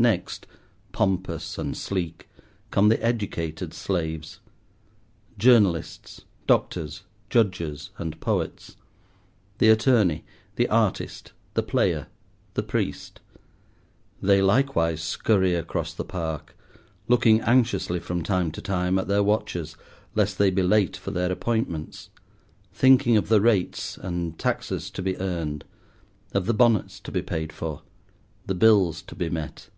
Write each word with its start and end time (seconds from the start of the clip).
Next, 0.00 0.46
pompous 0.92 1.58
and 1.58 1.76
sleek, 1.76 2.26
come 2.70 2.88
the 2.88 3.04
educated 3.04 3.74
slaves—journalists, 3.74 6.22
doctors, 6.46 7.02
judges, 7.28 7.90
and 7.98 8.18
poets; 8.18 8.78
the 9.58 9.68
attorney, 9.68 10.24
the 10.56 10.68
artist, 10.70 11.32
the 11.52 11.62
player, 11.62 12.06
the 12.54 12.62
priest. 12.62 13.20
They 14.22 14.40
likewise 14.40 15.02
scurry 15.02 15.54
across 15.54 15.92
the 15.92 16.06
Park, 16.06 16.56
looking 17.06 17.42
anxiously 17.42 18.00
from 18.00 18.22
time 18.22 18.50
to 18.52 18.62
time 18.62 18.98
at 18.98 19.06
their 19.06 19.22
watches, 19.22 19.76
lest 20.14 20.38
they 20.38 20.48
be 20.50 20.62
late 20.62 20.96
for 20.96 21.10
their 21.10 21.30
appointments; 21.30 22.08
thinking 22.72 23.18
of 23.18 23.28
the 23.28 23.42
rates 23.42 23.98
and 23.98 24.38
taxes 24.38 24.90
to 24.92 25.02
be 25.02 25.18
earned, 25.18 25.66
of 26.32 26.46
the 26.46 26.54
bonnets 26.54 27.00
to 27.00 27.12
be 27.12 27.20
paid 27.20 27.52
for, 27.52 27.82
the 28.46 28.54
bills 28.54 29.02
to 29.02 29.14
be 29.14 29.28
met. 29.28 29.68